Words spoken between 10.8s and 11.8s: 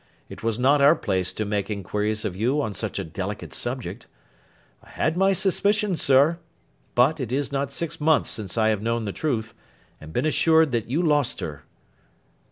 you lost her.